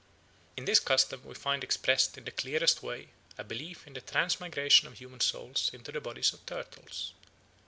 "'"In 0.57 0.65
this 0.65 0.79
custom 0.79 1.21
we 1.25 1.35
find 1.35 1.63
expressed 1.63 2.17
in 2.17 2.23
the 2.23 2.31
clearest 2.31 2.81
way 2.81 3.09
a 3.37 3.43
belief 3.43 3.85
in 3.85 3.93
the 3.93 4.01
transmigration 4.01 4.87
of 4.87 4.97
human 4.97 5.19
souls 5.19 5.69
into 5.75 5.91
the 5.91 6.01
bodies 6.01 6.33
of 6.33 6.43
turtles. 6.47 7.13